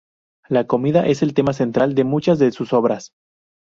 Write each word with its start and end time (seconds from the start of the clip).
La 0.49 0.65
comida 0.65 1.05
es 1.05 1.21
el 1.21 1.35
tema 1.35 1.53
central 1.53 1.93
de 1.93 2.05
muchas 2.05 2.39
de 2.39 2.51
sus 2.51 2.73
obras. 2.73 3.11